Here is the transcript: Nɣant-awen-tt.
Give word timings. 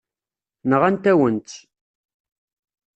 Nɣant-awen-tt. 0.69 1.57